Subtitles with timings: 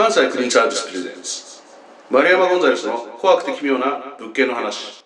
[0.00, 1.60] 関西クリーンサービスプレゼンツ
[2.10, 5.04] 丸山ゴンザレスの怖くて奇妙な物件の話。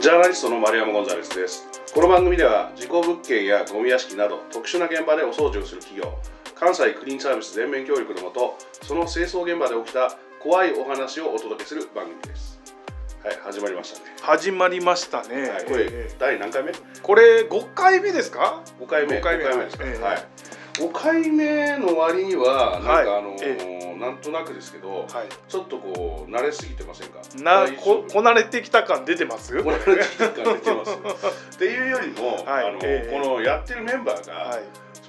[0.00, 1.66] ジャーナリストの丸山ゴンザレスです。
[1.92, 6.16] この番組では事故物件やゴミ屋敷など特殊な現場でお掃除をする企業
[6.54, 12.47] 関西クリーンサービス全面協力のもとその清掃現場で起きた怖いお話をお届けする番組です。
[13.24, 14.04] はい始まりましたね。
[14.22, 16.72] 始まりましたね、はい、これ、えー第何回目？
[17.02, 19.16] これ5回目ですか？5回目。
[19.18, 20.02] 五回目ですか、ええ。
[20.02, 20.26] はい。
[20.74, 25.08] 5回目の割にはなんか、はいあのーえなんとなくですけど、はい。
[25.48, 27.18] ちょっとこう慣れすぎてませんか？
[27.42, 29.60] なここなれてきた感出てます？
[29.64, 30.92] こなれてきた感出てます。
[31.56, 32.68] っていうよりも、はい。
[32.68, 33.10] あのええ。
[33.10, 34.58] このやってるメンバーが、は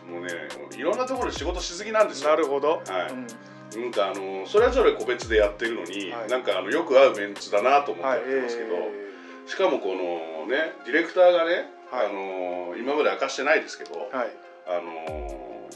[0.10, 0.32] もうね
[0.76, 2.32] いろんなところで仕事しすぎなんですいよ。
[2.32, 3.12] なるほど、はい。
[3.12, 3.28] うん
[3.76, 6.30] なんかあのそれぞれ個別でやってるのに、はい。
[6.30, 12.08] なんかあのよく会うメンツだなと思ってはいやってますけど、えしかもこのねディレクターがね、はい。
[12.08, 14.30] あの今まで明かしてないですけど、ーはい。
[14.68, 15.68] あの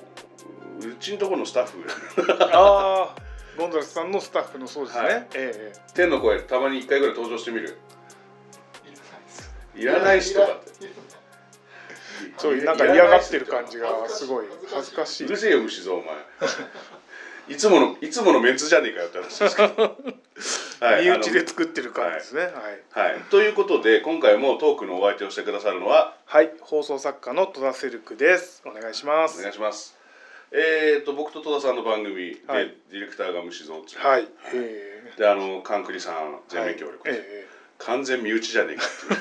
[0.79, 1.83] うちのところのスタッフ。
[2.51, 3.21] ああ
[3.57, 5.27] ゴンザレスさんのスタッフのそうですね、はい。
[5.35, 7.77] ええ天の声たまに1回ぐらい登場してみる。
[9.75, 10.71] いらない人だって。
[12.37, 14.45] そうなんか嫌がってる感じがすごい。
[14.73, 15.25] 恥ずかしい。
[15.25, 16.15] うるせえよ虫ぞお前
[17.47, 19.97] いつものいつものメンツじゃねえかよって話ですけど。
[20.79, 22.41] はい身内で作ってる感じですね。
[22.41, 23.19] はい、はい。
[23.29, 28.61] ということで今回もトークのお相手をしてくださるのははい、放送作家の戸田セルクです。
[28.65, 29.97] お願いしまおす願いします。
[30.51, 32.75] えー、と僕と戸田さんの番組で、はい。
[32.91, 35.13] ディレクターが虫蔵っていうはい、え。
[35.17, 37.17] であのカンクリさんー全面協力、はい。
[37.17, 37.47] え
[37.79, 38.75] 完全身内じゃね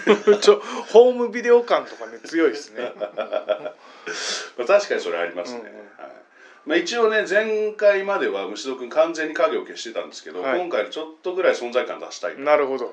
[0.07, 2.93] えか ちょホームビデオ感とかね強いですね。
[2.99, 5.75] まあ確かにそれありますね、うんうん。
[5.75, 6.23] はい
[6.65, 10.61] まあ、一応ね前回までは虫蔵君完全に影を消してたんですけど、はい。
[10.61, 12.39] 今回ちょっとぐらい存在感出したい。
[12.39, 12.93] なるほど、は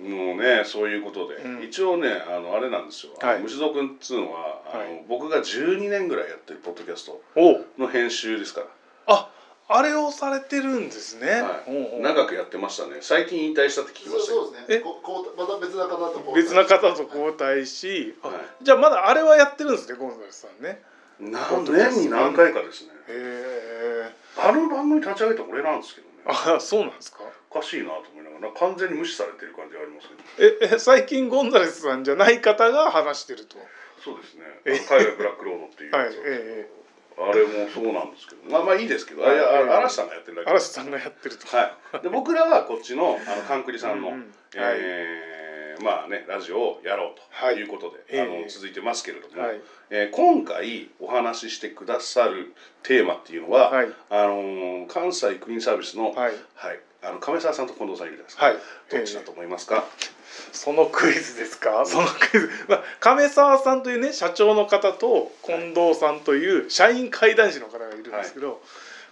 [0.00, 0.10] うんい。
[0.10, 1.62] もうねそういうことで、うん。
[1.62, 3.42] 一応ねあのあれなんですよ、あのはい。
[3.42, 5.04] 虫蔵君っつうのはあの、はい。
[5.08, 7.22] 僕が12年ぐらいやってるポッドキャスト。
[7.36, 7.66] おう。
[7.78, 8.66] の編集ですから。
[9.06, 9.30] あ
[9.66, 11.70] あれをされてるんですね、はい。
[11.70, 12.00] おうおう。
[12.02, 12.98] 長くやってましたね。
[13.00, 14.44] 最近引退したって聞きましたけど。
[14.44, 14.76] そうですえ？
[14.78, 14.80] ね。
[14.80, 18.36] ここうまた別な方とこう別な方と交代し、あはい。
[18.64, 20.82] じゃあまだあれはやってるんですねゴンザレスさんね
[21.20, 22.90] 何年に何回かですね。
[24.36, 26.14] あの番組立ち上げた俺なんですけどね。
[26.26, 27.18] あそうなんですか？
[27.50, 30.14] おかしいなと思いながら完全に無視されてる感じがありますけ
[30.64, 33.56] どええ最近ゴンザレスさんじゃない方が話してると？
[34.02, 34.42] そうですね。
[34.64, 34.78] え。
[34.80, 36.68] 海外ブラックロードっていうはいやつ、え
[37.16, 38.50] あれもそうなんですけど。
[38.50, 39.68] まあまあいいですけど、あいやはい。
[39.68, 44.34] あ嵐さんがやってるだけえ嵐さんがやってるとはい、で僕らはこっちのあのカンクリさんの、うんうん。
[44.56, 45.43] えー
[45.80, 47.56] まあねラジオをやろうとはい。
[47.56, 48.22] いうことで、ええ。
[48.22, 49.60] あの続いてますけれども、はい。
[49.90, 53.88] えー今回お話ししてくださるテーマっていうのは、はい。
[54.10, 56.32] あのー関西クリーンサービスの、はい。
[56.54, 56.80] はい。
[57.02, 58.56] あの亀澤さんと近藤さんいるじゃないですか、はい。
[58.90, 59.84] どっちだと思いますか、
[60.52, 68.62] そのクイズですか、そのクイズ、まあ、亀澤さんというね社長の方と近藤さんという社員会談士の方がいるんですけど、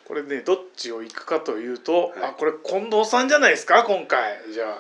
[0.06, 2.10] これねどっちを行くかというと、はい。
[2.30, 3.84] あこれ近藤さんじゃないですか？
[3.84, 4.40] 今回。
[4.50, 4.78] じゃあ、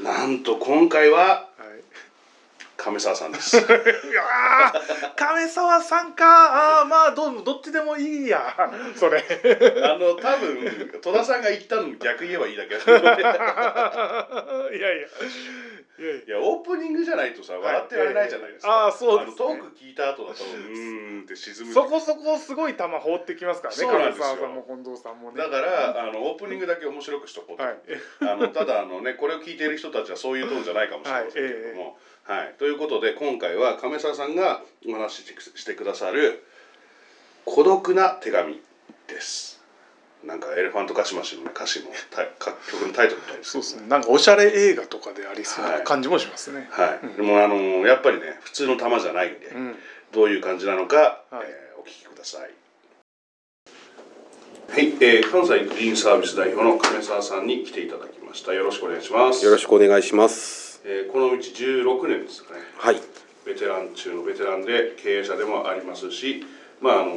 [0.00, 1.48] なんと今回ははい、
[2.78, 3.56] 亀澤さんです。
[3.60, 6.80] いやー亀澤さんか。
[6.80, 8.40] あーまあどうどっちでもいいや。
[8.96, 9.22] それ。
[9.84, 12.76] あの多分戸田さんが言ったのに逆言えばいいだけ。
[12.76, 15.08] だ いやいや
[15.98, 21.74] いやオープニングじゃないとさ笑ってられないじゃないですか、ああそうです、ね、あのトーク聞いた後だとうーんって沈む。
[21.74, 24.24] そこそこすごい球放ってきますからねそうなん亀ですよ。
[24.24, 25.38] 澤さんも近藤さんもね。
[25.38, 27.76] だからあのオープニングだけ面白くしとこうと、はい。
[28.20, 36.42] あのただあのねこれを聞いている人たちはそういうトーンじゃないかもしれませんけれども、はいということで今回は亀澤さんがお話ししてくださる
[37.44, 38.60] 「孤独な手紙」
[39.08, 39.61] です
[40.24, 43.88] なんかエレファントカシマシの、ね、歌詞のタイか曲のタイトルみたいですそうですね。
[43.88, 47.16] なんかおしゃれ映画とかでありそうな感じもしますね、はい、うん。
[47.16, 47.54] でもあの
[47.86, 49.74] やっぱりね普通の玉じゃないんで、うん。
[50.12, 51.44] どういう感じなのか、はい。
[51.44, 52.50] えーお聞きください。
[54.70, 58.52] はい、えー関西クリーンサービス代表の亀澤さんに来ていただきました。
[58.52, 59.44] よろしくお願いします。
[59.44, 60.80] よろしくお願いします。
[60.84, 62.60] えーこの道16年ですかね。
[62.78, 63.00] はい。
[63.44, 66.46] ベテラン中のベテランで経営者でもありますし
[66.80, 67.12] まああの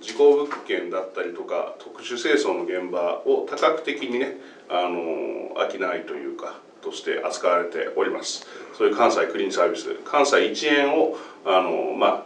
[0.00, 4.36] 事故物件だったりとか特殊清掃の現場を多角的にね
[4.68, 8.46] あの商いというかとして扱われております
[8.76, 12.24] そういう関西クリーンサービス関西一円をあのまあ、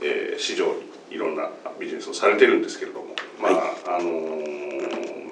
[0.00, 3.08] えー市場にいろんなビジネスをされてるんですけれども
[3.40, 4.10] まあ、あの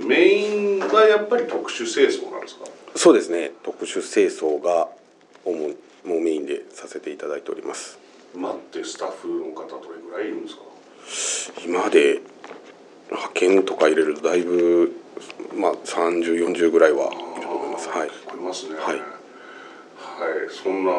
[0.07, 2.65] メインはやっぱり特殊清掃なんですか？
[2.97, 3.53] そうですね。
[3.63, 4.89] 特殊清掃が
[5.45, 7.99] 主にもうメインでさせていただいております。
[8.35, 10.63] 待ってスタッフの方どれぐらいいるんですか？
[11.65, 12.21] 今まで
[13.11, 14.93] 派遣とか入れるとだいぶ
[15.55, 18.09] まあ30、40ぐらいはいるのはい。
[18.09, 18.75] 聞こえますね。
[18.77, 18.97] はい。
[18.97, 19.03] はい。
[20.51, 20.95] そんなあ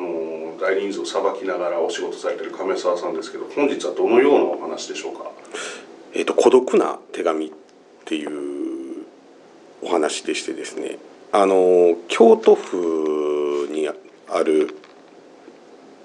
[0.00, 5.30] の大人数をさばきながらお仕事されてる亀沢さんですけど本日はどのようなお話でしょうか？
[6.12, 7.50] えーと「孤独な手紙」っ
[8.04, 9.04] ていう
[9.82, 10.98] お話でしてですね。
[11.32, 13.88] あの京都府に
[14.28, 14.76] ある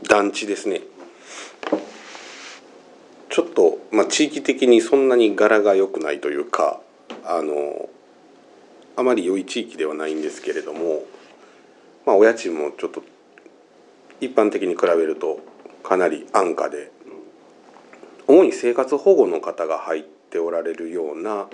[0.04, 0.82] 団地ですね
[3.50, 6.80] っと、まあ、地域的にそんなに柄が良くないというか
[7.26, 7.90] あの
[8.96, 11.04] あまり良い地域ではないんですけれども、
[12.06, 13.04] まあ、お家賃もちょっと
[14.22, 15.40] 一般的に比べると
[15.84, 16.92] かなり安価で
[18.28, 21.48] 主に生活保護の方が入っておられるような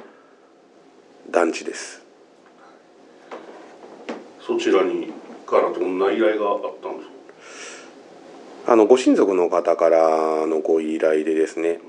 [1.31, 2.03] 団地です。
[4.41, 5.11] そちらに
[5.47, 7.04] からどんな依頼があったんで
[8.67, 11.79] あのご親族の方からのご依頼でですね、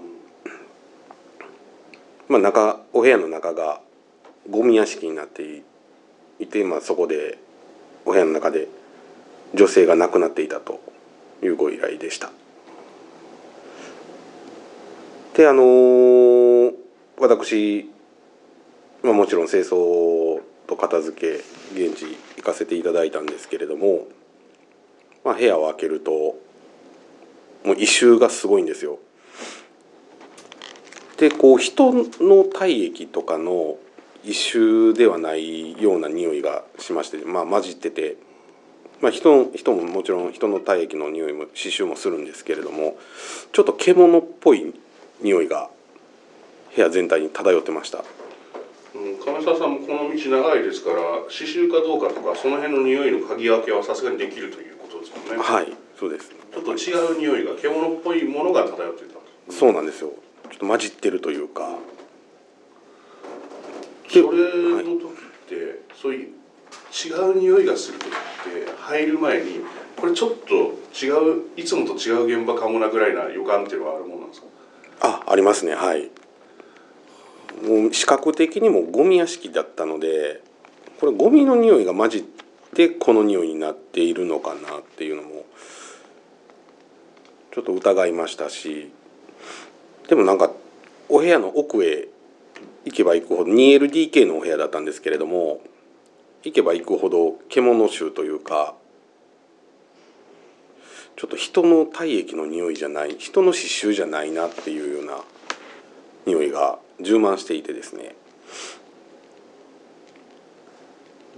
[2.28, 3.81] まあ、中お部屋の中が
[4.50, 5.62] ゴミ屋敷になって
[6.38, 7.38] いて、まあ、そこで
[8.05, 8.69] お部屋の中で
[9.55, 10.81] 女性が亡くなっていたと
[11.43, 12.31] いうご依頼でした。
[15.34, 16.72] であの
[17.19, 17.90] 私、
[19.02, 22.05] まあ、もちろん清掃と片付け現地
[22.37, 24.06] 行かせていただいたんですけれども、
[25.25, 26.44] まあ、部屋を開けると
[27.66, 28.98] もう異臭がすごいんですよ。
[31.18, 33.76] でこう人の体液とかの
[34.24, 38.16] 異臭ではないような匂いがしまして、まあ、混じってて、
[39.00, 42.96] まあ、人人ももちろん人の体液の匂いも刺繍もするんですけれども
[43.52, 44.74] ちょっと獣っぽい
[45.22, 45.70] 匂いが
[46.74, 48.04] 部屋全体に漂ってました。
[48.94, 56.28] うん亀沢さんもこの道長いですから刺繍かどうかとかその辺の匂いの嗅ぎ分けはさすがにできるということですよねはいそうです。
[56.28, 59.16] ちょっと違う匂いが獣っぽいものが漂っていた
[59.52, 60.12] そうなんですよ。
[60.50, 61.76] ちょっと混じってるというか。
[64.08, 68.14] それの時って、そういう違う匂いがする時って
[68.78, 69.60] 入る前に
[69.96, 70.54] これちょっと
[71.04, 74.46] 違ういつもと違う現場かもなぐらいな予感っていうのはあるものなんですか？
[75.00, 75.75] あありますね。
[75.75, 76.10] はい。
[77.66, 80.43] もう視覚的にもゴミ屋敷だったので
[81.00, 82.22] これゴミの匂いが混じっ
[82.75, 85.46] てこの匂いになっているのかなっていうのも
[87.56, 88.93] ちょっと疑いましたし
[90.08, 90.53] でもなんか
[91.08, 92.06] お部屋の奥へ
[92.85, 95.62] 行けば行くほど 2LDK のお部屋だったんですけれども
[96.43, 98.75] 行けば行くほど獣臭というか
[101.17, 105.23] ちょっと人の体液の匂いじゃない人の刺繍じゃないなっていうような
[106.26, 108.14] 匂いが充満していてですね。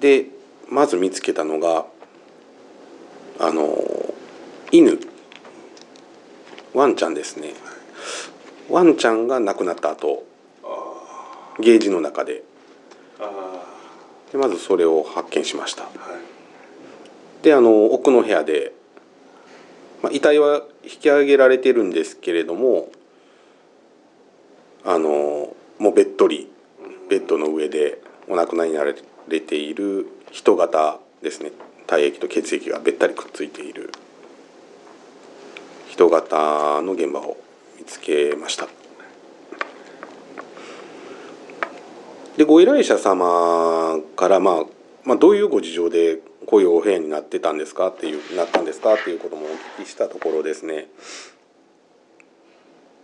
[0.00, 0.26] で
[0.68, 1.86] まず見つけたのが
[3.38, 3.78] あの
[4.72, 4.98] 犬。
[6.74, 7.54] ワンちゃんですね。
[8.68, 10.24] ワンちゃんが亡くなった後
[11.58, 12.44] ゲージの中で。
[14.32, 15.84] でまずそれを発見しました。
[15.84, 16.38] はい
[17.42, 18.72] であの奥の部屋で、
[20.02, 22.90] まあ、遺体は引き上げられてるんですけれども
[24.84, 26.50] あのもうべっとり
[27.08, 28.92] ベッドの上でお亡くなりになら
[29.28, 31.52] れている人型ですね。
[31.86, 33.90] 体液と血液がべったりくっついている。
[35.88, 37.36] 人型の現場を
[37.78, 38.68] 見つけました。
[42.36, 44.64] でご依頼者様から、まあ、
[45.02, 47.88] まあどういうご事情でこういうお部屋になってたんですか？
[47.88, 48.94] っていうなったんですか？
[48.94, 49.48] っていうこともお
[49.80, 50.86] 聞きしたところですね。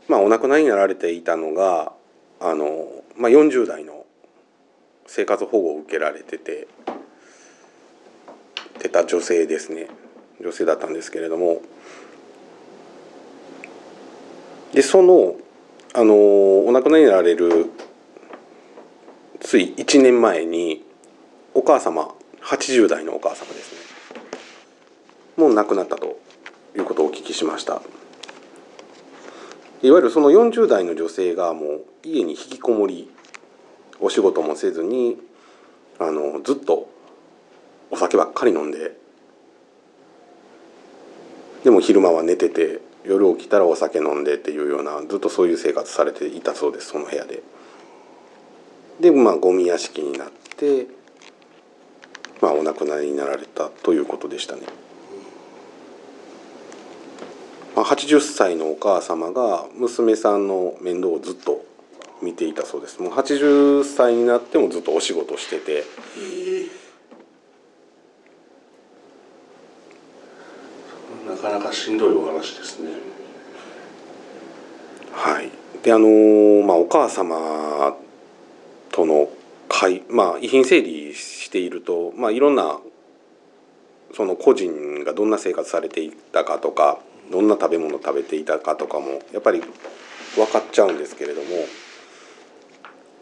[0.07, 1.93] まあお亡くなりになられていたのが
[2.39, 4.05] あの、まあ、40代の
[5.07, 6.69] 生活保護を受けられてて
[8.79, 9.89] てた女性ですね。
[10.41, 11.63] 女性だったんですけれども
[14.75, 15.37] でその
[15.95, 17.71] あのお亡くなりになられる
[19.41, 20.85] つい1年前に
[21.55, 22.13] お母様
[22.43, 23.79] 80代のお母様ですね。
[25.37, 26.19] もう亡くなったと
[26.77, 27.83] いうことをお聞きしました。
[29.83, 33.09] いわゆるその40代の女性がもう家に引きこもり
[34.01, 35.19] お仕事もせずに
[36.01, 36.89] あのずっと
[37.93, 38.97] お酒ばっかり飲んで
[41.63, 47.43] でも昼間は寝てて夜起きたらお酒飲んでっていうようなずっとそういう生活されていたそうですその部屋で。
[49.01, 50.87] でまあゴミ屋敷になって、
[52.41, 54.63] まあ、お亡くなりになられたということでしたね。
[57.75, 61.65] まあ、80歳のお母様が娘さんの面倒をずっと
[62.23, 65.85] 見ていたそうですもう80歳になってもずっとお仕事してて
[71.29, 72.91] なかなかしんどいお話ですね。
[75.13, 75.51] はい。
[75.83, 76.09] であの
[76.67, 77.97] まあお母様
[78.91, 79.29] との
[79.69, 82.81] 会まあ遺品整理ししていると、まあ、いろんな
[84.13, 86.99] その個人がどんな生活されていたかとか
[87.31, 89.63] どんな食べ物を食べていたかとかもやっぱり
[90.35, 91.49] 分かっちゃうんですけれども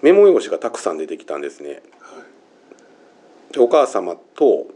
[0.00, 1.82] メモ用紙がたくさん出てきたんですね。
[3.52, 4.68] でお母様と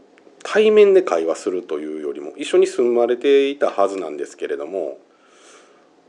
[0.49, 4.97] 対面で会話するというよりも一緒に住まれていたはずなんですけれども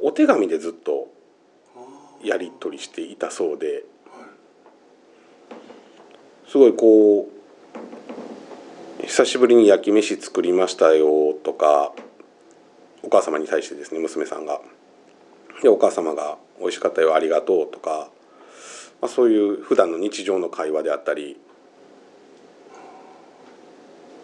[0.00, 1.08] お手紙でずっと
[2.22, 3.82] やり取りしていたそうで
[6.46, 7.28] すごいこ
[9.02, 11.92] う久しぶりに焼き飯作りましたよとか
[13.02, 14.60] お母様に対してですね娘さんが。
[15.62, 18.10] でお母様が「美味しかったよありがとう」とか、
[19.00, 21.36] まあ、そういう普段の日常の会話であったり、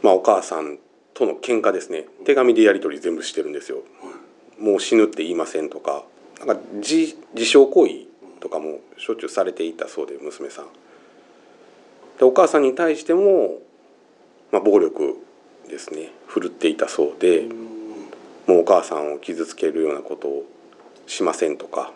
[0.04, 0.78] まあ、お母さん
[1.14, 2.04] との喧嘩ですね。
[2.26, 3.78] 手紙でやり取り全部してるんですよ。
[4.61, 6.04] もう死ぬって言いませんとか。
[6.40, 7.92] なんか自自傷行為
[8.38, 10.66] とかもしょっちゅうされていたそうで娘さん。
[12.18, 13.61] でお母さんに対しても、
[14.52, 15.16] まあ、暴力
[15.70, 16.12] ですね。
[16.26, 17.46] 振るっていたそうで。
[18.46, 20.44] もうお母さんを傷つけるようなことを
[21.06, 21.94] しませんとか、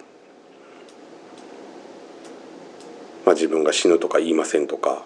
[3.26, 5.04] まあ、自分が死ぬとか言いませんとか、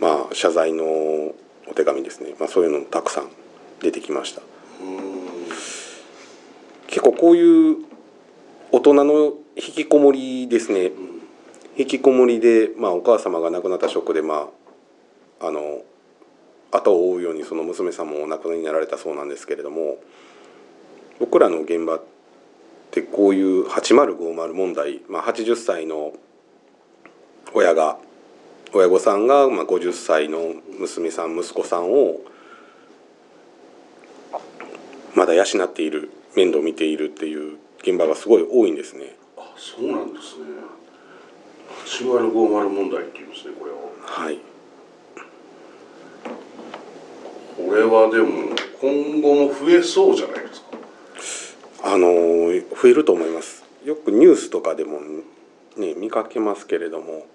[0.00, 1.32] まあ、謝罪の
[1.68, 3.28] お手紙ですね、まあ、そういうのもたくさん
[3.80, 4.42] 出てきました。
[6.86, 7.76] 結構こういう
[8.70, 10.90] 大人の引きこもりですね。
[11.76, 14.50] 引きこもりで、まあ、お母様が亡くなったショックで、ま
[15.40, 15.82] あ、あの
[16.70, 19.96] 後を追うようにその娘さんもお亡くなりになられたそうなんですけれども
[21.18, 22.02] 僕らの現場っ
[22.90, 26.12] てこういう8050問題、まあ、80歳の
[27.54, 27.98] 親が
[28.74, 32.20] 親御さんがまあ50歳の娘さん息子さんを
[35.14, 39.16] まだ養っている面倒を見ているっていう現場がすごい多いんですね。
[39.36, 40.46] あそうなんですね。
[41.84, 44.38] 8割の50問題っていうんですねこれをはい。
[47.56, 51.94] これはでも今後も増えそうじゃないですか。
[51.94, 52.06] あの
[52.80, 53.64] 増えると思います。
[53.84, 55.00] よくニュースとかでも
[55.76, 57.26] ね見かけますけれども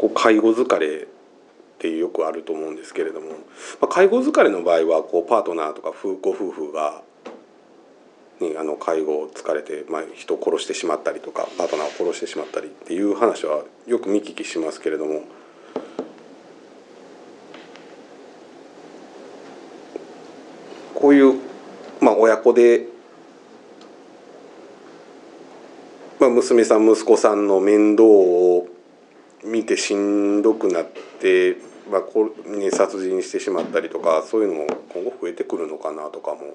[0.00, 1.06] こう介護疲れっ
[1.78, 3.34] てよくあると思うんですけれども、ま
[3.82, 5.92] あ、介護疲れの場合はこうパートナーとか
[6.22, 7.02] ご夫婦が、
[8.40, 15.24] ね、あの介護を疲れて、まあ、人を殺してしまったりとかパートナーを殺してしまったりっていう話はよく見聞きしますけれども。
[20.94, 21.38] こういう、
[22.00, 22.86] まあ、親子で、
[26.18, 28.66] まあ、娘さん息子さんの面倒を
[29.44, 30.86] 見てしんどくなっ
[31.20, 31.56] て、
[31.90, 36.54] まあ、これに殺人してしまったりとかそういうのも今後増えてくるのかなとかも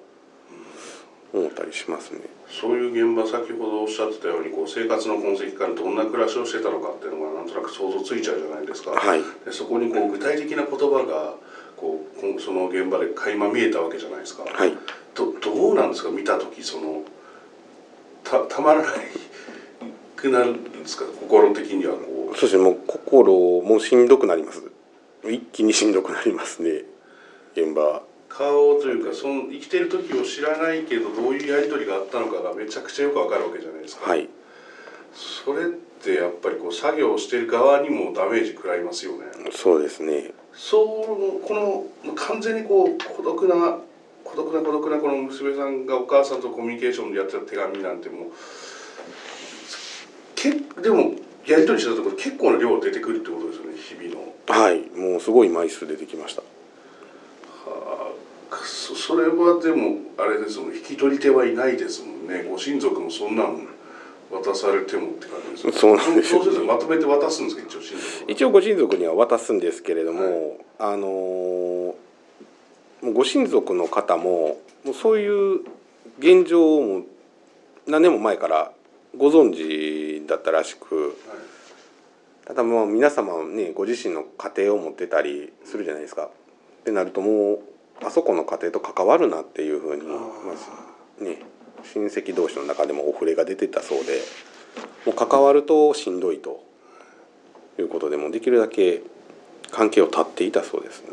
[1.33, 2.21] 思ったりしますね。
[2.47, 8.91] そういう現場先ほどおっしゃってたようにこう生活の痕跡からどんな暮らしをしてたのかっていうのがなんとなく想像ついちゃうじゃないですか。
[8.91, 11.33] はいでそこにこう具体的な言葉が
[11.75, 14.43] こうこその現場で垣間見えたわけじゃないですか。
[14.45, 14.71] はい
[15.15, 16.11] どどうなんですか？
[16.11, 17.03] 見た時その
[18.23, 18.91] たたまらない
[20.15, 21.05] くなるんですか？
[21.19, 24.63] 心的にはこうそしてもう心もしんどくなります。
[25.23, 26.83] 一気にしんどくなりますね。
[27.55, 28.03] 現場。
[28.27, 34.09] 顔というかその生きてる時を知らないけどどういうやり取りがあったのかがめちゃくちゃよくわかるわけじゃないですか。
[34.09, 34.27] はい。
[35.13, 35.69] それっ
[36.03, 39.25] てやっぱりこう作業をしてる側にもダメージ食らいますよね。
[39.51, 40.33] そうですね。
[40.53, 40.83] そ
[41.41, 43.79] うこの完全にこう孤独な
[44.25, 48.31] 孤独な孤独なこの娘さんがお母さんとコミュニケーションでやってた手紙なんてもう
[50.35, 50.51] け
[50.81, 51.13] でも
[51.47, 54.33] やり取りしてたところ結構な量出てくるってことですよね日々の。
[54.47, 56.41] はいもうすごい枚数出てきました。
[56.41, 58.11] は
[58.51, 62.43] あそそれはでもあれですもん引き取り手はいないですもんね。
[62.49, 63.67] ご親族もそんなん
[64.31, 68.25] 渡されてもって感じですそうなんですよそうするとまとめて渡すんですか一応親族は。
[68.27, 70.57] 一応ご親族には渡すんですけれども、はい。
[70.79, 71.93] あのー
[73.13, 75.59] ご親族の方ももうそういう
[76.17, 77.03] 現状を
[77.85, 78.71] 何年も前から
[79.17, 81.17] ご存知だったらしく
[82.45, 86.25] ただまあ皆様はねご自身の家庭を持ってたりするじゃないですか。
[86.25, 87.59] ってなるともう
[88.03, 91.39] あそこの家庭と関わるなっていうふうに、まあね、
[91.93, 94.21] 親戚同士の中でもお触れが出てたそうで
[95.05, 96.63] もう関わるとしんどいと
[97.79, 99.01] いうことでもうできるだけ
[99.71, 101.09] 関係を断っていたそうですね。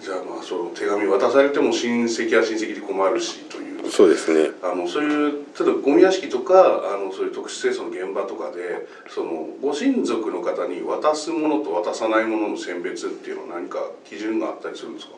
[0.00, 4.50] じゃあまあその手紙渡されても親戚は親戚で困るしというそうですね。
[4.62, 15.12] あのそういう例えばゴミ屋敷とかあのそういう特殊清掃の現場とかでそのご親族の方に渡すものと渡さないものの選別っていうのは何か基準があったりするんですか？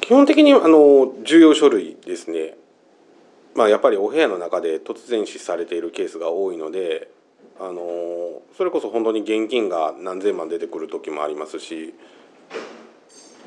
[0.00, 2.56] 基本的にあの重要書類ですね、
[3.56, 7.10] まあ、やっぱりお部屋の中で突然死されているケースが多いので
[7.58, 11.94] あのそれこそ本当に現金が何千万出てくる時もありますし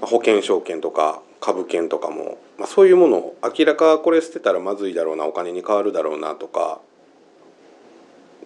[0.01, 6.81] まあ保険証券とか株券とかも、まあ、そういうものを明らかこれ捨てたらまずいだろうなお金に変わるだろうなとか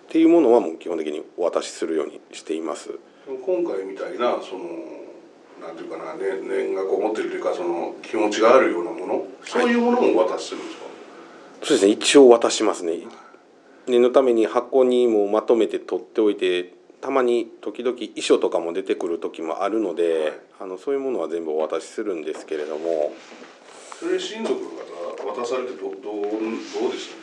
[0.03, 2.91] っていうものはもう基本的にお渡しするようにしています。
[3.27, 4.93] 今回みたいなその
[5.65, 10.83] なんていうかな、ね、念がこもってるというかその気持ちがあるようなものそういうものもお渡しするんですか、
[11.63, 12.99] そうですね一応渡しますね。
[13.87, 20.33] 念のために箱にもまとめて取っておいてたまに時々遺書とかも出てくる時もあるので、はい。
[20.61, 23.13] あのそういうものは全部お渡しするんですけれども。
[23.99, 26.37] それ親族の方渡されてどどうど
[26.87, 27.15] うです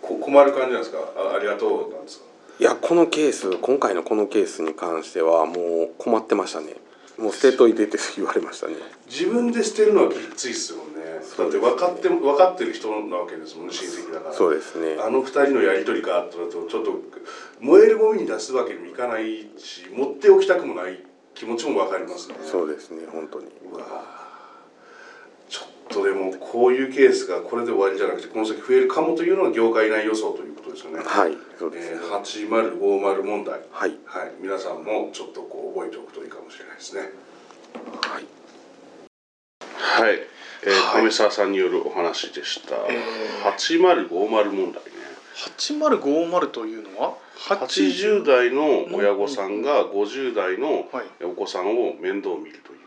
[0.00, 0.98] こ困る感じなんですか？
[1.16, 2.24] あありがとうなんですか？
[2.60, 6.76] いやこのケース今回のこのケースに関してはもう困ってましたね。
[7.18, 8.74] もう捨てといてって言われましたね。
[9.08, 10.93] 自分で捨てるのはきついっすもんね
[11.36, 14.34] だって分かって分かってる人なわけですもんね親戚だから。
[14.34, 15.00] そうですね。
[15.00, 17.00] あの二人のやり取りがあったらとちょっと
[17.60, 21.02] 燃えるゴミに出すわけにもいかないし持っておきたくもない
[21.34, 22.36] 気持ちも分かりますね。
[22.42, 23.46] そうですね本当に。
[23.72, 23.84] うわ
[25.48, 31.02] ちょっとでもこういうケースがこれで終わりじゃなくてこの先増えるかもというのが業界内予想ということですよね。
[31.04, 32.00] はいそうですね。
[32.02, 33.96] えー、8050問題、はい。
[34.04, 37.02] はい、皆さんもちょっとこう覚えておくといいかもしれないですね。
[38.02, 38.26] はい。
[39.70, 40.18] はい、
[40.66, 41.02] えーはい。
[41.02, 42.76] 亀沢さんによるお話でした。
[42.88, 42.98] え
[43.58, 44.08] 8050
[44.52, 44.90] 問題ね。
[45.34, 51.24] 8050というのは？80代の親御さんが50代のはい。
[51.24, 52.78] お子さんを面倒見るという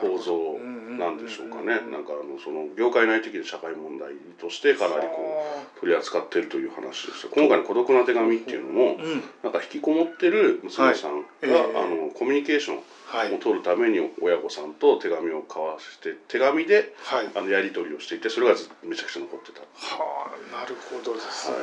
[0.00, 0.58] 構造
[0.98, 1.80] なんでしょうかね。
[1.90, 5.44] なんかあのその業界内的な社会問題としてかなりこ
[5.76, 7.28] う取り扱っているという話でした。
[7.28, 8.96] 今回の孤独な手紙っていうのも
[9.42, 17.28] なんか引きこもってる娘さんが、ええあのコミュニケーションはいを取るために親御さんと手紙を交わして手紙ではい。
[17.34, 19.60] あのやり取りをしていてそれがずめちゃくちゃ残ってた。
[19.60, 21.62] はあなるほどですね、は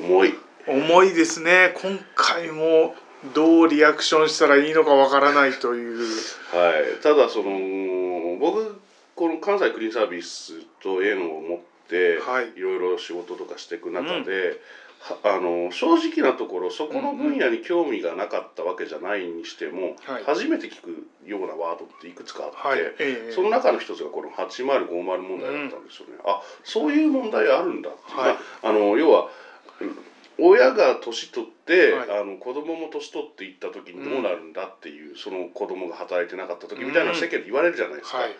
[0.00, 0.34] い、重い。
[0.66, 1.74] 重いですね。
[1.82, 2.94] 今回も
[3.34, 5.98] どうリアクションしたらいいのかわからないという。
[6.52, 7.50] はい、ただその
[9.42, 12.56] 関西クリーンサービスと縁を持って、はい。
[12.56, 14.60] いろいろ仕事とかしていく中で、
[15.00, 20.24] はあの正直なところそこの分野に興味がなかったわけじゃないにしても、はい。
[20.24, 22.78] 初めて聞くようなワードっていくつかあって、はい。
[23.00, 28.32] ええその中の一つがこの8050問題だったんですよね、あそういう問題あるんだっていう、はい。
[28.32, 29.28] まああの要は
[29.80, 29.98] うん
[30.38, 32.20] 親が年取って、はい。
[32.20, 38.30] あの子供も年取っていった時にどうなるんだっていう、その子供が働いてなかった時みたいな世間で言われるじゃないですか、はい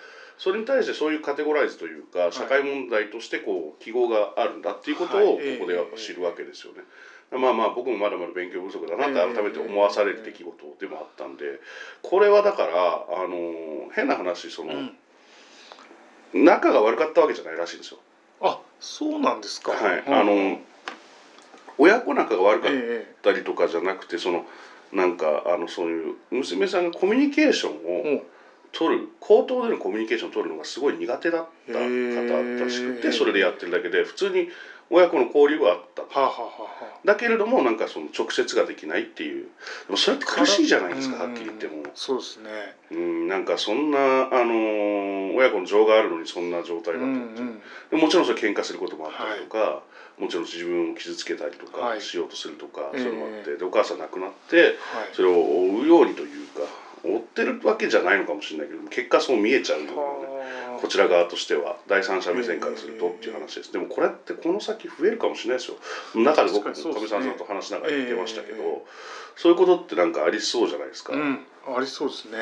[0.42, 5.58] それに対してそういうカテゴライズというか社会問題としてこう記号があるんだっていうことをこはい。
[5.58, 6.80] こでは知るわけですよね。
[7.30, 11.60] まあまあ僕もまだまだ勉強不足だなって改めて思わされる出来事でもあったんで
[12.02, 12.74] これはだから
[13.22, 14.74] あの変な話その、
[16.34, 16.44] うん。
[16.44, 18.00] 仲が悪かったわけじゃないらしいんですよ。
[18.40, 19.70] あそうなんですか。
[19.70, 20.12] はい、うん。
[20.12, 20.58] あの
[21.78, 24.44] 親子仲が悪かっええたりとかじゃなくてその
[24.92, 28.22] なんかあのそういう娘さんがコミュニケーションを
[28.72, 34.48] 取る口頭でのコミュニケーションを取るのがすごい苦手だった方らしくてそれでやってるだけで普通に
[34.90, 36.02] 親子の交流はあった。
[36.02, 39.44] はあはだけれどもなんかその直接ができないっていう。
[39.86, 41.78] でもそれって苦しいじゃないですかはっきり言っても。
[41.78, 42.74] うんそうですね。
[42.90, 47.08] うんなんかそんなあのー親子の情があるのにそんな状態だったう。
[47.08, 49.82] んうもちろんそれ喧嘩することもあったりとか、
[50.18, 52.02] もちろん自分を傷つけたりとかはい。
[52.02, 54.74] しようとするとか、いうのもあってでお母さん亡くなってはい。
[55.14, 56.41] それを追うようにという
[57.82, 60.80] けじゃないのかもしれないけど結果そう見えちゃうようなねはあ。
[60.80, 63.72] こちら側としては第三者目線からするとっていう話です。
[63.72, 65.76] でもこれってこの先増えるかもしれないですよ。
[66.22, 68.82] 中で僕もかみさんさんと話しながら言ってましたけど、ええ。
[69.36, 71.14] そういうことってなんかありそうじゃないですか。
[71.14, 72.38] うんありそうですね。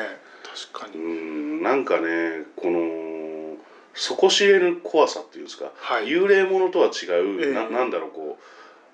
[0.73, 3.57] 確かうにんなんかねこの
[3.93, 6.05] 底知れぬ怖さっていうんですか、はい。
[6.07, 7.53] 幽霊ものとは違う、ええ。
[7.53, 8.39] ななんだろうこ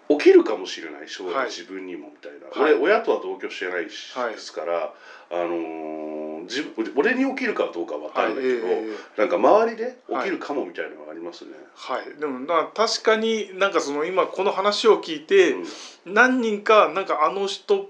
[0.10, 1.46] う起きるかもしれない将来、はい。
[1.48, 2.74] 自分にもみたいな、はい。
[2.74, 4.34] 俺親とは同居してないし、はい。
[4.34, 4.94] ですから、
[5.30, 11.52] あのー自分俺に起きるかどうかは分かはいんないけど、ええなんか周りで起きるかもみたいなのがありますね。
[11.76, 15.66] はい、でもな確かになんかその今この話を聞いて、うん。
[16.06, 17.90] 何人かなんかあの人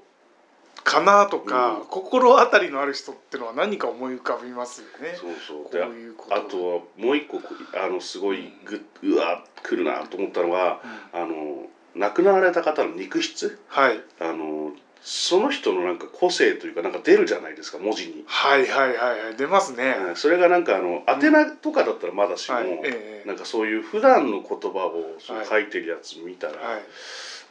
[0.84, 1.86] かなとか、うん。
[1.86, 5.16] 心当たりのある人ってのは何か思い浮かびますよね。
[5.16, 5.64] そうそう。
[5.66, 7.40] こでういうことあとはもう一個
[7.76, 10.82] あのすごいグッうわ来るなと思ったのは
[11.14, 11.22] うん。
[11.22, 13.60] あの亡くなられた方の肉質？
[13.68, 14.02] はい。
[14.20, 14.72] あの
[15.04, 19.36] その人のなんか個性というかなんか出るじゃないですか文字に、はいはいはいはい。
[19.38, 19.96] 出ますね。
[20.10, 20.16] うん。
[20.16, 22.68] それがなんかあの宛名とかだったらまだしも、はい。
[22.84, 23.28] ええ。
[23.28, 26.82] なんかそういう普段の言葉をそのはい書いてるやつ見たら、はい、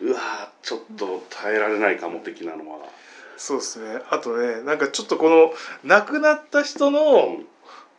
[0.02, 2.88] うわーちょっと耐えられないかも的なのは、
[3.37, 4.00] そうですね。
[4.11, 5.52] あとねなんかちょっとこの
[5.85, 7.40] 亡くなった人の、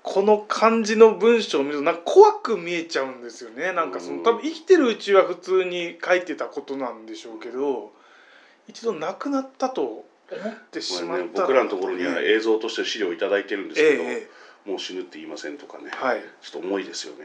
[0.01, 3.73] この漢字の文章を見るとなんか怖く見えちゃうんですよね。
[3.73, 7.91] なんかその多分生きてるうちは普通に書いてたことなんでしょうけど
[8.67, 10.03] 一度亡くなったと思
[10.51, 16.21] ってしまった僕らのところには映像として資料をいただいてるんですけど、えええもう死ぬって言いませんとかね、えはい。
[16.41, 17.23] ちょっと重いですよね。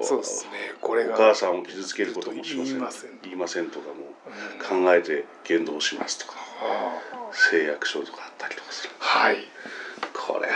[0.00, 0.50] そうですね。
[0.80, 3.10] これがお母さんを傷つけることもしません。
[3.22, 4.80] 言いませんとかうん。
[4.80, 6.38] も考えて言動しますとか
[7.32, 8.94] 誓約書とかあったりとかする。
[8.98, 9.36] はい。
[10.14, 10.54] これは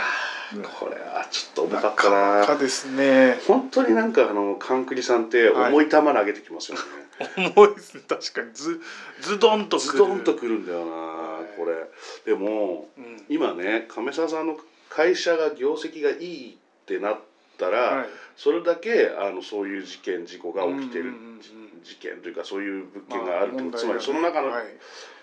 [0.79, 3.37] これはちょっと重かなったかななかですね。
[3.47, 6.83] 本当になんかあのカンクリさんって重い球投げてきますよね、
[7.37, 8.03] 重いですね。
[8.07, 8.53] 確かに。
[8.53, 8.81] ズ
[9.21, 9.91] ズドンとくる。
[9.91, 11.57] ズドンとくるんだよなはい。
[11.57, 11.75] これ。
[12.25, 13.23] でもうん。
[13.29, 14.57] 今ね亀澤さんの
[14.89, 17.19] 会社が業績がいいってなっ
[17.57, 18.05] たら、はい。
[18.35, 21.39] それだけあのそういう事件事故が起きてる、うんうんうんうん。
[21.83, 24.65] 事件というかそういう物件があるってこと、つまりその中のはい。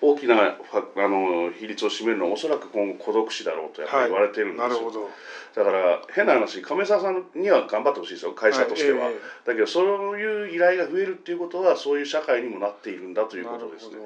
[0.02, 5.08] 大きなファあの比率を占めるのはおそらく今後孤独死だろうとやっぱり言われてるんですよ、なるほど。
[5.54, 9.16] だから変な話亀澤さんには頑張ってほしいですよ会社としては、いえ。
[9.46, 9.82] だけどそ
[10.14, 13.96] ういう依頼が増えるっていうことはそういう社会にもなっているんだとえいうことですね。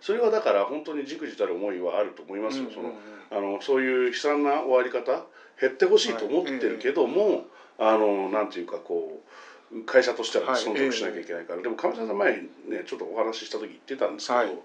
[0.00, 5.24] それはだから本当にじくじたる思いはあると思いますよ、そのうんうんうんあのそういう悲惨な終わり方
[5.60, 7.46] 減ってほしいと思ってるけども、
[7.78, 9.20] あのなんていうかこ
[9.72, 14.48] う会社としてははい存続しなきゃいけないから、でも亀澤さん前にねちょっとお話しした時言ってたんですけど、はい。
[14.48, 14.58] やっ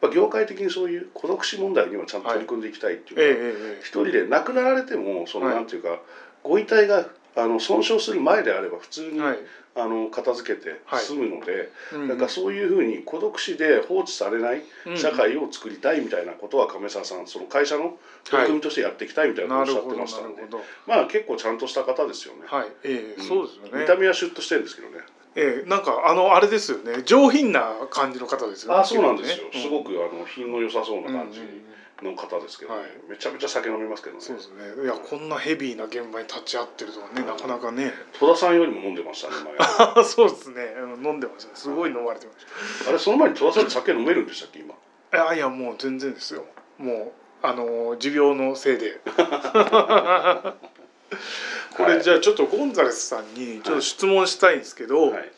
[0.00, 3.36] ぱ業界的にそういう孤独死問題にはちゃんと取り組んでいきたいっていうか、ええええ
[3.78, 5.54] え一人で亡くなられてもその、はい。
[5.54, 6.00] なんていうか
[6.42, 9.38] ご遺体があの損傷する前であれば普通に、えはい。
[9.74, 11.04] あの片付けてはい。
[11.04, 14.62] 済むので、うんなんかそういうふうに孤独死で放置されない
[14.96, 22.40] 社会を作りたいみたいなことは亀澤さんその会社の取り組みとしてやっていきたいみたいなことをおっしゃってましたので、ほどまあ結構ちゃんとした方ですよね。
[23.22, 23.82] そうですよね。
[23.82, 24.98] 見た目はシュッとしてるんですけどね。
[25.38, 27.02] ええなんかあのあれですよね。
[27.04, 29.46] 上品な感じの方ですよねあそうなんですよ。
[29.52, 31.40] 結すごくあの品の良さそうな感じ
[32.02, 32.90] の方ですけどね、はい。
[33.10, 34.20] めちゃめちゃ酒飲みますけどね。
[34.20, 34.84] そうですね。
[34.84, 37.92] いやこんなヘビーな現場に立ち会ってるとはねなかなかね。
[38.18, 39.54] 戸田さんよりも飲んでましたね前。
[39.58, 40.74] あ そうですね。
[40.76, 41.56] うん飲んでましたね。
[41.56, 42.46] すごい飲まれてまし
[42.88, 44.74] あれその前に戸田さん酒飲めるんでしたっけ今？
[45.10, 46.44] たいやいやもう全然ですよ。
[46.78, 49.00] もうあの持病のせいで
[51.76, 55.32] これじゃあちょっとゴンザレスさんにちょっと質問したいんですけど、はい。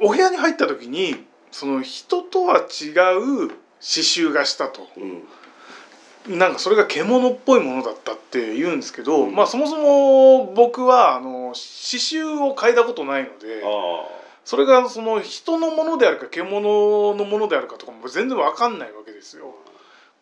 [0.00, 6.38] お部屋に入った時にその人とは違う刺繍がしたとうん。
[6.38, 19.54] なんかそれが獣っぽいものだったって言うんですけど、うんまあそもそも僕はあの刺繍を嗅いだことないのであそれがその人のものであるか獣のものであるかとかも全然わかんないわけですよ。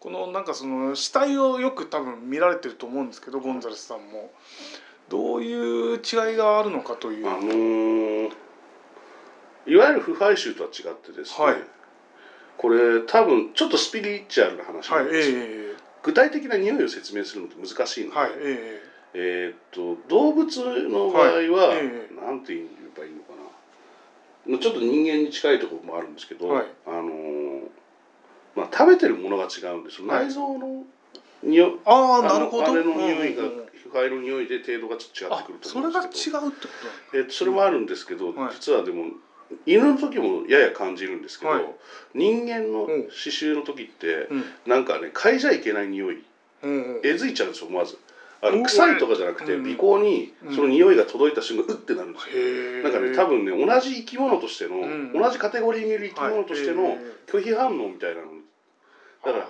[0.00, 4.30] このなんかその死体をよく多分見られてると思うんですけどゴンザレスさんも
[5.08, 7.28] どういう違いがあるのかという。
[7.28, 7.34] あ。
[7.34, 8.32] あのー
[9.68, 11.44] いわゆる腐敗臭とは違ってですね。
[11.44, 11.56] はい
[12.56, 18.82] これ多分ちょっとスピリチュアルな話はないんですよ、え具体的な匂いを説明するのって難しいので、えはいえ
[19.12, 23.32] えーっと動物の場合は、はいええなんて言えばいいのか
[24.46, 27.45] なちょっと人間に近いところもあるんですけど、はいあのー
[28.56, 30.26] まあ、食べてるものが違うんですよ、はい。
[30.26, 30.84] 内臓の
[31.42, 32.72] 匂いえああなるほど。
[32.72, 33.66] あれの匂いがうんうんうん。
[33.66, 36.38] 腐敗の匂いで程度がちょっと違っあてくるとそれが思うんですけど。
[36.38, 36.72] 違うってこ
[37.12, 38.54] とえーそれもあるんですけど、はい。
[38.54, 39.04] 実はでも
[39.64, 41.64] 犬の時もやや感じるんですけど、はい。
[42.14, 43.02] 人間のうん。
[43.04, 44.44] 刺繍の時って、うん。
[44.66, 46.24] なんかね嗅いじゃいけない匂い
[46.62, 47.98] うんうんえずいちゃうんですよ思わず。
[48.42, 52.82] あうんの臭いとかじゃなくてうん鼻孔にその匂いが届いた瞬間うってなるんですよ。
[52.82, 58.28] なんかね多分ね同じ生き物としての、ん同じカテゴリーにいる生き物としての拒否反応みたいなの
[59.26, 59.48] だから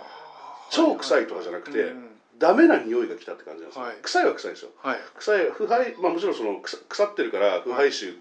[0.70, 2.06] 超臭いとかじゃなくてうんうん。
[2.38, 3.96] ダメな匂いが来たって感じなんですよ、はい。
[4.02, 4.70] 臭いは臭いですよ。
[4.82, 4.98] はい。
[5.16, 8.12] 臭い腐敗まあもちろんその腐腐ってるから腐敗臭っ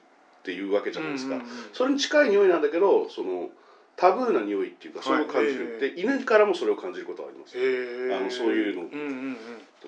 [0.44, 3.50] ていうわけじゃないですか、うんうんうんそれに近い匂いなんだけどその
[3.98, 7.58] タブーな匂いっていうかそれを感じる、はいで犬からもそれを感じることはあります。
[7.58, 8.82] あのそういうの。
[8.84, 9.38] うんうんうん。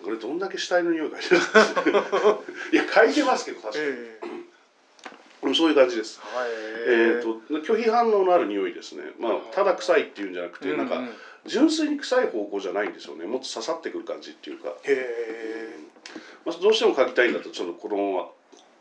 [0.03, 1.81] これどんだけ死体の匂い嗅いでるんですか
[2.71, 3.79] いや嗅いでますけど確か
[5.47, 6.19] に、そういう感じです。
[6.21, 6.49] はい。
[6.87, 7.39] えー、と
[7.73, 11.09] 拒否反応のある匂いですね、まあ、ただ臭いっていうんじゃなくて、なんかうんうん
[11.47, 13.25] 純粋に臭い方向じゃないんですよね。
[13.25, 15.75] もっと刺さってくる感じっていうか、へえ
[16.45, 18.31] まあ、どうしても嗅ぎたいんだとちょっとこの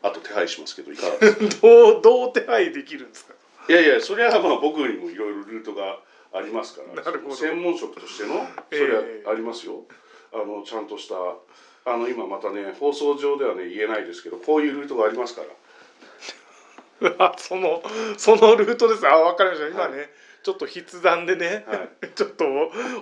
[0.02, 1.66] あと手配しますけどいかがですか？
[1.66, 3.34] どうどう手配できるんですか？
[3.68, 5.98] いやいやそれはまあ僕にもいろいろルートが
[6.32, 7.02] ありますから。
[7.02, 7.34] なるほど。
[7.34, 8.78] 専門職としてのそえ。
[8.86, 9.84] れはえありますよ、
[10.32, 11.14] あのちゃんとした
[11.88, 15.48] あの今またね放送上ではね言えないですけどこういうルートがありますから。
[17.18, 17.82] あ その
[18.16, 19.06] そのルートです。
[19.06, 19.68] あわかりました。
[19.68, 20.06] 今ね、は
[20.46, 22.44] ちょっと筆談でね、は ちょっと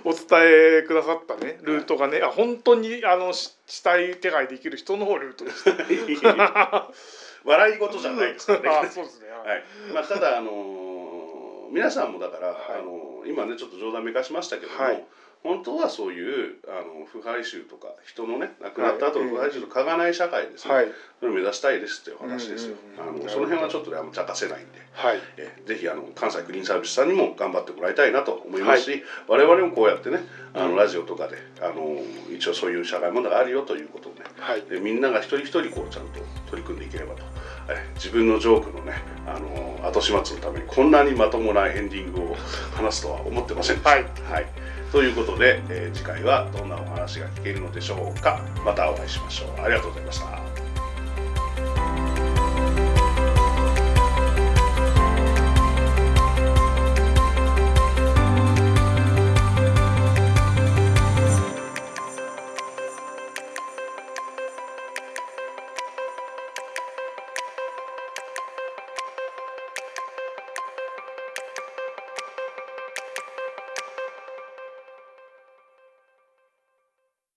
[0.03, 5.63] お伝えくださったねルートがね、あ本当にあのし死体手配できる人のルートでし
[6.23, 6.89] た。
[7.45, 8.69] 笑い事じゃないですからね。
[8.69, 12.57] あそうですね、はい、まあ、ただ、あのー皆さんもだから、はい。
[12.79, 15.05] あのー今ねちょっと冗談めかしましたけども、はい
[15.45, 20.87] 本当はそういうあの腐敗臭とか人のね亡くなった後の腐敗臭と嗅がない社会ですね、はい。
[21.19, 23.21] それを目指したいですっていうお話ですよ、うんうんうん。
[23.21, 24.79] あのその辺はちょっとねあんま茶化せないんで。
[24.93, 25.19] はい。
[25.37, 30.19] えーぜひあの関西クリーンサービスさんにも頑張ってもらいたいなと思いますし、我々もこうやってね
[30.53, 31.97] あのラジオとかであの
[32.35, 34.21] 一応そういう社会問題があるよということをね。
[34.39, 34.61] はい。
[34.63, 37.23] でみんなが一人一人こうちゃんと取り組んでいければと、
[37.69, 38.93] えー自分のジョークのね
[39.25, 42.35] あの後始末のためにこんなにまともなエンディングを
[42.75, 43.89] 話すとは思ってませんでした。
[43.89, 44.03] はい。
[44.03, 44.64] はい
[44.95, 50.44] ということで、えー次回はどんなお話が聞けるのでしょうかまたお会いしましょうありがとうございました。